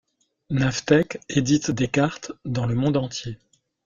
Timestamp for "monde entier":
2.73-3.37